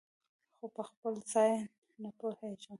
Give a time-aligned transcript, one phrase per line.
[0.57, 1.53] خو پخپل ځان
[2.01, 2.69] نه پوهیږم